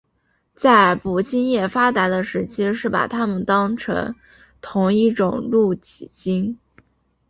[0.55, 4.15] 在捕鲸业发达的时期是把它们当成
[4.59, 6.57] 同一种露脊鲸。